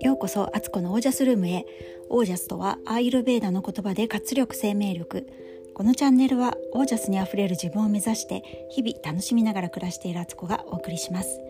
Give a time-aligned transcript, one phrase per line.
[0.00, 1.64] ようこそアツコのオージャスルームへ。
[2.08, 5.26] オージャスとはアーユルベーダの言葉で活力生命力。
[5.74, 11.40] このチャンネルはオージャスにあふれる自分を目指して日々楽しみながら暮らしているアツコがお送りします。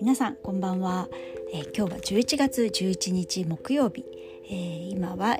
[0.00, 1.08] 皆さんこんばんは、
[1.52, 4.06] えー、今日は11月11日木曜日、
[4.48, 5.36] えー、今は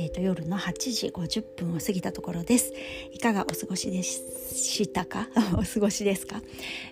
[0.00, 2.72] えーと、夜の8時50分を過ぎたところです。
[3.12, 5.28] いかがお過ごしでしたか？
[5.58, 6.40] お過ごしですか？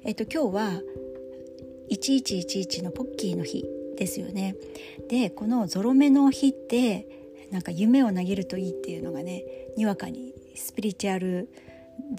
[0.03, 0.83] えっ、ー、と今日は
[1.89, 3.65] 1111のポッキーの日
[3.97, 4.57] ですよね。
[5.09, 7.07] でこのゾロ目の日って
[7.53, 9.45] なんか夢を投げるといいっていうのがね
[9.77, 11.49] にわかにスピリチュアル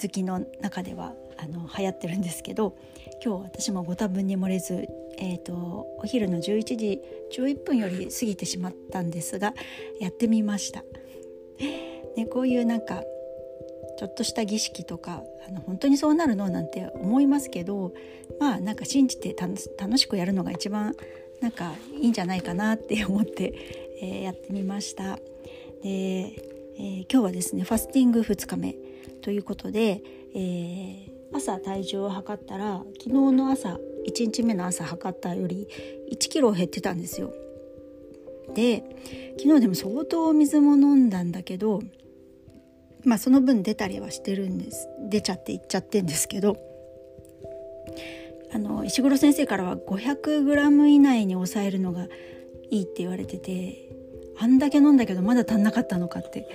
[0.02, 2.78] 好きの中ではあの流行ってるんですけど
[3.24, 5.54] 今日私もご多分に漏れずえーと、
[5.98, 9.54] お昼の11時11分より過ぎてしまったんですが
[10.00, 10.84] やってみました。
[12.16, 13.04] ね、こういうなんか
[13.98, 17.94] ちょっとした儀式とかあの本当にそうなるのなんて思いますけど
[18.40, 20.96] まあなんか信じて楽しくやるのが一番
[21.42, 23.54] なんかいいんじゃないかなって思って、
[24.02, 25.20] えー、やってみました。
[25.84, 28.76] で、えー、今日はですねファスティング2日目
[29.22, 30.02] ということで、
[30.34, 35.68] えー、朝体重を測ったら昨日の朝1日目の朝測ったより
[36.12, 37.34] 1キロ減ってたんですよ。
[38.54, 38.84] で
[39.38, 41.82] 昨日でも相当水も飲んだんだけど
[43.04, 46.58] まあその分出たりはしてるんです出ちゃっていっちゃってんですけど
[48.54, 52.08] あの石黒先生からは 500g 以内に抑えるのが
[52.70, 53.90] いいって言われてて
[54.40, 56.48] あんだけ飲んだけどまだ足んなかったのかって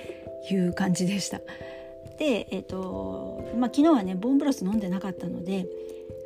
[0.50, 1.40] いう感じでした。
[2.18, 5.66] で、えーとまあ、昨日はねボンブロス飲んでなかったので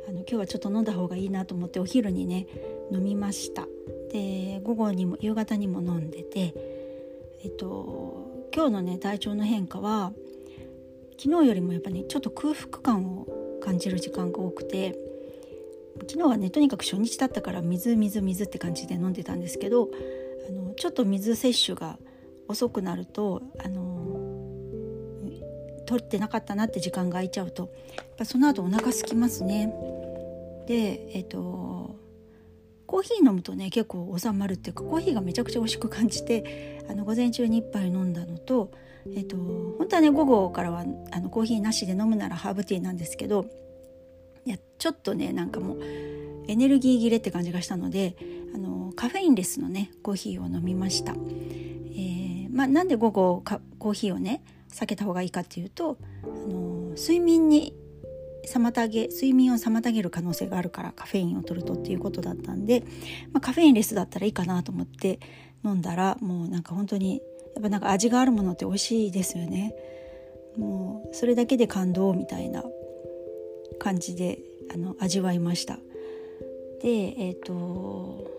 [0.07, 2.47] あの今日はちょっと飲んだ方がいいなと思ってお昼にね
[2.91, 3.67] 飲みました
[4.13, 6.53] で午後にも夕方にも飲んでて
[7.43, 10.13] えっと今日のね体調の変化は
[11.19, 13.27] 昨日よりもやっぱねちょっと空腹感を
[13.61, 14.97] 感じる時間が多くて
[16.09, 19.89] 昨日はねとにかく初日だったから水水水って感じで飲んでたんですけど
[20.47, 21.97] あのちょっと水摂取が
[22.47, 24.07] 遅くなるとあの
[25.85, 29.96] 取ってなかったなって時間が空いちゃうとやっぱその後お腹空きますね。
[30.67, 31.95] でえっ、と
[32.87, 38.71] コーヒー飲むとね結構収まるっていうかコーヒーがめちゃくちゃ美味しく感じてあの午前中に1杯飲んだのと,、
[39.07, 43.45] えーと、本当はね午後からはあのコーヒーなしで飲むならハーブティーなんですけど
[44.45, 45.79] いやちょっとねなんかもう
[46.47, 48.15] エネルギー切れって感じがしたので
[48.55, 51.13] あのカフェインレスのねコーヒーを飲みました。
[51.13, 53.43] えーまあ、なんで午後
[53.79, 57.75] コーヒーをね避けた方がいいかっていうとあの睡眠に
[58.47, 62.83] 妨げ睡眠を妨げる可能性があるからカフェインを取るとっていうことだったんで、
[63.33, 65.19] まあ、カフェインレスだったらいいかなと思って
[65.63, 67.21] 飲んだらもうなんか本当に
[67.55, 69.73] やっぱなんか味があるものって美味しいですよね。
[70.57, 72.63] もうそれだけで感動みたいな
[73.79, 74.39] 感じで
[74.73, 75.77] あの味わいました。
[76.81, 78.31] でえっ、ー、と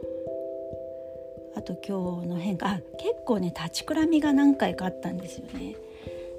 [1.56, 5.76] あと今日の変化あ結構ね立ちくらみが何回かあったんですよね。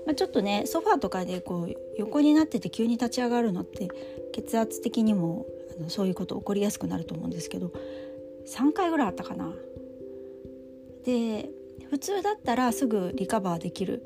[0.06, 3.90] まあ、ちょっとねソファーとかでこう横になってて急に立ち上がるのって
[4.34, 5.46] 血圧的にも
[5.78, 7.72] あのそういうこと起こりやすくなると思うんですけど
[8.48, 9.54] 3回ぐらいあったかな。
[11.06, 11.50] で
[11.90, 14.04] 普通だったらすぐリカバーできる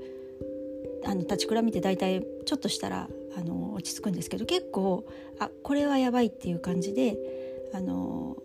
[1.05, 5.05] あの立ちくらみって大体ちょっとしたらあの落ち着くんですけど結構
[5.39, 7.17] あこれはやばいっていう感じで
[7.73, 8.37] あの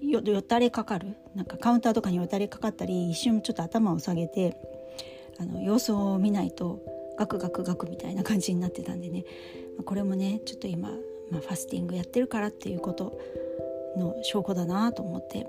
[0.00, 4.56] よよたれかかるなんかカウンターとかによたれかかったり一瞬ちょっと頭を下げて
[5.40, 6.80] あの様子を見ないと
[7.18, 9.24] ガクガクガクみたいな感じになってたんでね。
[9.84, 10.90] これもねちょっと今、
[11.30, 13.18] まあ、ファスティングやってるからっていうこと
[13.96, 15.46] の証拠だなと思って。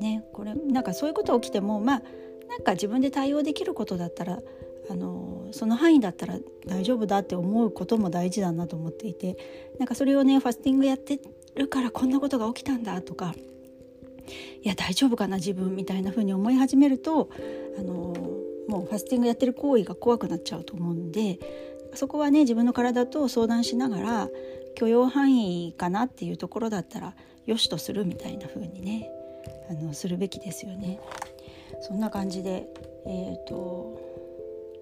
[0.00, 2.02] ねこれなんかそういうこと起きてもまあ
[2.48, 4.40] なんか自分で対応できることだったら
[4.90, 9.36] あのその範囲だったら大丈夫だって思うことも大事だなと思っていて。
[9.78, 11.18] なんかそれをねファスティングやって
[11.56, 13.34] るからこんなことが起きたんだとか
[14.62, 17.28] いや大丈夫かな自分みたいな風に思い始めると
[17.78, 18.14] あの
[18.68, 21.38] もうファスティングやってる行為が怖くなっちゃうと思うんで
[21.94, 24.28] そこはね自分の体と相談しながら
[24.74, 27.14] 許容範囲かなっていうところだったら
[27.46, 29.10] よしとするみたいな風にね
[29.70, 31.00] あのするべきですよね。
[31.80, 32.68] そんな感じで、
[33.06, 33.98] えーと、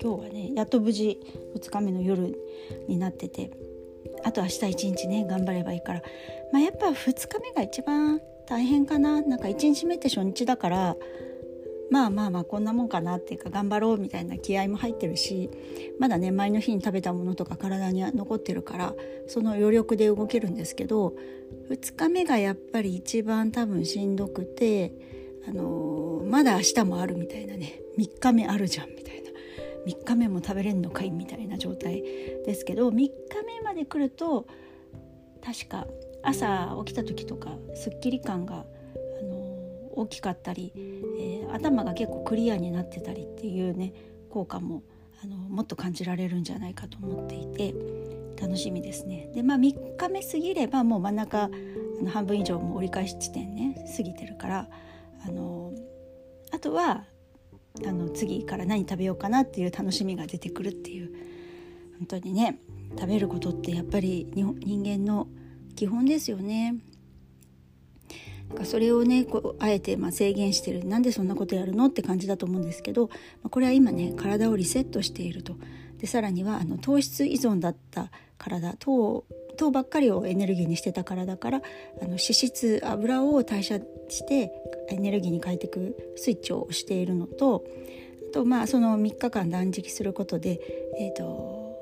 [0.03, 1.19] 今日はねやっと無事
[1.57, 2.37] 2日目の夜
[2.89, 3.51] になってて
[4.25, 6.03] あと明日1日ね頑張ればいいから、
[6.53, 10.97] まあ、やっぱ2日目が一番大変かななんか1日目って初日だから
[11.91, 15.51] まあまあまあこんなもんかなっていうか頑張ろうみたいな気合も入ってるし
[15.99, 18.95] まだね前の日に食べたものとか体には残ってるから
[19.27, 21.15] その余力で動けるんですけど
[21.69, 24.93] 2日目がやっぱり一番多分しんどくて、
[25.49, 29.31] あのー、まだ明日もあるみたいなね3日目あるじゃんみたいな。
[29.87, 33.11] 3日目も食べれんのかいみたいな状態ですけど3日
[33.47, 34.47] 目まで来ると
[35.43, 35.87] 確か
[36.23, 39.41] 朝起きた時とかすっきり感があの
[39.93, 43.93] 大きかったり、えー、頭が結構クリアになってたりっていうね
[44.31, 44.83] 効果も
[45.23, 47.75] あのもっと感じられるんじゃないかと思っていて
[48.41, 49.31] 楽しみですね。
[49.35, 51.51] でまあ3日目過ぎればもう真ん中あ
[52.03, 54.69] の半分以上も折り返し地点ね過ぎてるから
[55.27, 55.73] あの
[56.53, 57.05] あとは
[57.87, 61.13] あの次から何食べようかなっていう楽しみが出てくるっていう
[61.99, 62.59] 本当にね
[62.99, 65.29] 食べることってやっぱり人間の
[65.77, 66.77] 基本ですよね。
[68.65, 70.85] それをねこうあえてま制限してる。
[70.85, 73.11] なんでそんなことやるのって感じだと思うんですけど、
[73.51, 75.55] これは今ね体をリセットしていると。
[75.99, 79.25] でさらにはあの糖質依存だった体糖
[79.59, 84.51] 糖ばっかりをエネルギーにしてたからだからあの脂質油を代謝して
[84.89, 87.65] エネルギーに変えていくスイッチをしているのと
[88.31, 90.59] あとまあその3日間断食することで、
[90.99, 91.77] えーと、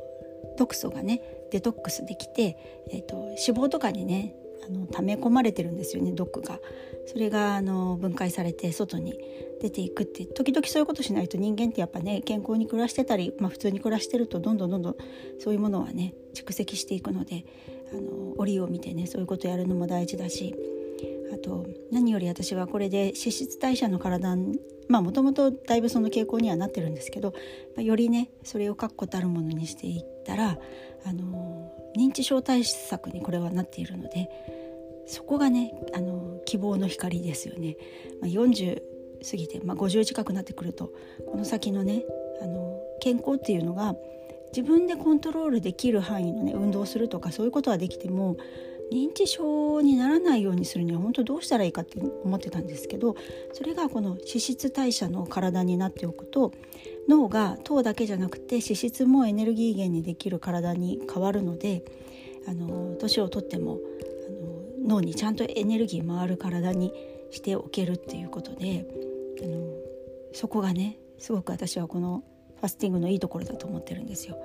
[0.58, 1.22] 毒素がね
[1.52, 2.56] デトックスできて、
[2.90, 4.34] えーと脂肪とかにね
[4.66, 6.60] あの溜め込まれてるんですよね毒が。
[7.06, 9.18] それがあの分解されて外に
[9.62, 14.96] 出ていくって時々そういうことしないと人間ってやっぱね健康に暮らしてたり、まあ、普通に暮らしてるとどんどんどんどん
[15.38, 17.46] そういうものはね蓄積していくので
[17.92, 20.54] あの折を見てねそういうことやるのも大事だし
[21.32, 24.36] あと何より私はこれで脂質代謝の体
[24.88, 27.32] まあもともとだいぶその傾向にはなってるんですけど
[27.76, 30.58] よりねそれを確固たるものにしていったら
[31.04, 34.30] あの認知症対策にこれはなっているので
[35.06, 37.76] そこがねあの希望の光ですよね、
[38.20, 38.80] まあ、40
[39.28, 40.92] 過ぎて、まあ、50近くなってくると
[41.26, 42.04] この先のね
[42.40, 43.94] あの健康っていうのが
[44.52, 48.36] 自分でコントロールできる範囲のね運動するとかそういうことはできても
[48.92, 53.16] 認知症にならないようにするには本当どうしたらいいかって思ってたんですけど
[53.52, 56.52] それがこの脂質代謝の体になっておくと
[57.08, 61.82] 脳が糖だけじゃなくて脂質もエネルギー源にできる体に変わるので
[62.46, 63.78] あの年をとっても
[64.82, 66.92] あの脳にちゃんとエネルギー回る体に
[67.30, 68.86] しておけるっていうことで
[69.42, 69.72] あの
[70.32, 72.22] そこがねすごく私はこの
[72.60, 74.36] ファスティングのいいところだと思ってるんですよ。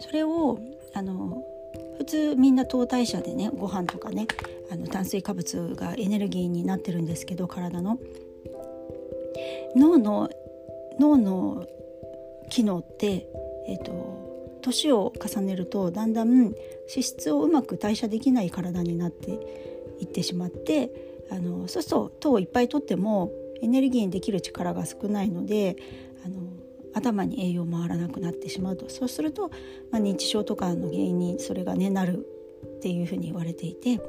[0.00, 0.58] それを
[0.94, 1.42] あの
[1.98, 4.26] 普通みんな糖代謝でねご飯とかね
[4.70, 7.98] あの炭水化物がエネルギーになってるんですけど体の
[9.74, 10.30] 脳の
[10.98, 11.66] 脳の
[12.50, 13.28] 機能って、
[13.68, 16.54] えーと、年を重ねるとだんだん脂
[17.02, 19.30] 質をうまく代謝できない体になって
[20.00, 20.90] いってしまって
[21.30, 23.32] あのそうすると糖をいっぱい取っても
[23.62, 25.76] エネルギーにできる力が少ないので
[26.24, 26.36] あの
[26.94, 28.88] 頭に栄養回らなくなってしまうと。
[28.88, 29.50] そうすると、
[29.90, 32.26] まあ、認知症とかの原因にそれがねなる
[32.76, 34.00] っていうふうに言われていて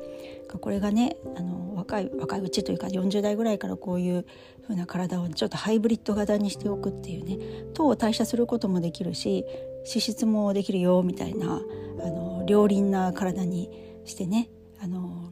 [0.59, 4.25] これがねあの若い若いうちというか40代ぐらいからこういう
[4.65, 7.37] ふうな体をちょっとハイブリッド型にしておくっていうね
[7.73, 9.45] 糖を代謝することもできるし
[9.87, 11.61] 脂質もできるよみたいな
[12.01, 13.69] あの両輪な体に
[14.05, 14.49] してね
[14.81, 15.31] あの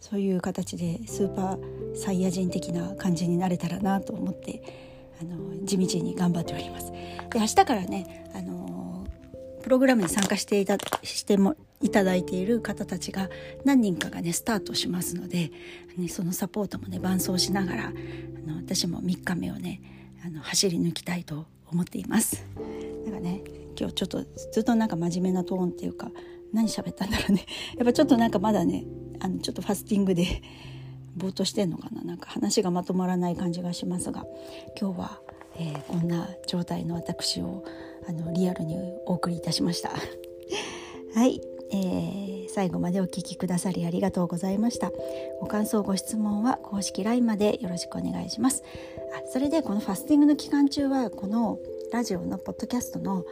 [0.00, 4.62] そういう形でスーパーサイヤ人的な感じになれたらなと思って
[5.20, 6.90] あの地道に頑張っております。
[6.90, 9.06] で明日からねあの
[9.62, 13.28] プログラムに参加していたしてもいただいている方たちが
[13.64, 15.50] 何人かがねスタートしますので、
[15.96, 19.80] ね、そのサポートもね伴走しながらあの私も3日目をね
[20.24, 22.46] あの走り抜きたいと思っています。
[23.04, 23.42] なんかね
[23.78, 26.10] 今日ちょっとずっとなんか真面目なトーンっていうか
[26.52, 27.46] 何喋ったんだろうね。
[27.76, 28.84] やっぱちょっとなんかまだね
[29.20, 30.42] あのちょっとファスティングで
[31.16, 32.02] ぼーっとしてんのかな。
[32.02, 34.24] なんか話がまとまらない感じがしますが
[34.80, 35.20] 今日は、
[35.56, 37.64] えー、こんな状態の私を
[38.06, 39.90] あのリアルにお送りいたしました。
[41.14, 41.40] はい、
[41.72, 44.92] えー、最後までお聴きくださりありがとうございました。
[45.40, 48.62] ご感想ご質問は公式 LINE までよろしくお願いします。
[49.14, 51.58] あそれでこのファスティングの期間中はこの
[51.92, 53.24] ラジオのポッドキャストの、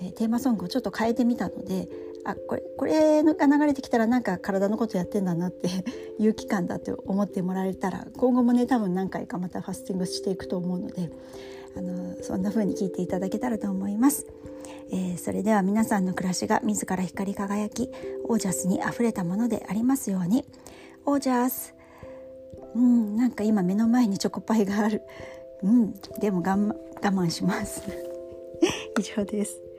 [0.00, 1.88] えー、テーマソングをちょっと変えてみたので
[2.24, 5.68] あこれこれが流れてきたらなんか体のことやってんだなって
[6.18, 11.10] いう期間だと思ってもらえたら今後もね多分何回かまたファスティングしていくと思うので
[11.76, 14.26] あのそんな風に聞いていただけたらと思います、
[14.92, 17.90] えー、それでは皆さんの暮らしが自ら光り輝き
[18.24, 20.44] オージャスにあふれたものでありますように。
[21.06, 21.74] オージャス。
[22.74, 25.02] うんなんか今目の前にチョコパイがある。
[25.62, 27.82] うんでも我慢します。
[28.98, 29.69] 以上です。